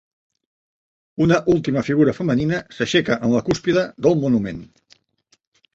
[1.25, 4.69] Una última figura femenina s'aixeca en la cúspide del monument.